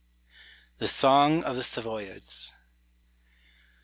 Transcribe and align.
THE 0.79 0.87
SONG 0.87 1.43
OF 1.43 1.55
THE 1.55 1.61
SAVOYARDS. 1.63 2.53